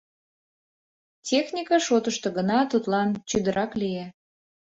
[1.29, 4.05] Техника шотышто гына тудлан чӱдырак лие.